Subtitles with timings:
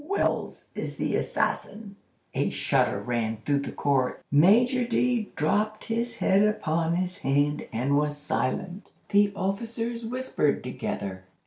[0.07, 1.95] WELLS is the assassin!'"
[2.33, 4.23] A shudder ran through the court.
[4.31, 8.89] Major D—— dropped his head upon his hand and was silent.
[9.09, 11.25] The officers whispered together.